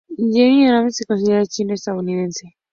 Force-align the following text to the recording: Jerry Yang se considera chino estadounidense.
Jerry 0.31 0.57
Yang 0.65 0.87
se 0.95 1.05
considera 1.09 1.45
chino 1.53 1.73
estadounidense. 1.75 2.43